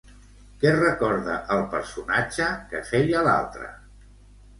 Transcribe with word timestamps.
Què 0.61 0.69
recorda 0.77 1.35
el 1.55 1.61
personatge 1.73 2.47
que 2.71 2.81
feia 2.89 3.21
l'altra? 3.29 3.69